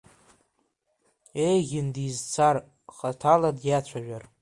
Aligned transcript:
Еиӷьын 1.47 1.87
дизцар, 1.95 2.55
хаҭала 2.95 3.49
диацәажәар. 3.59 4.23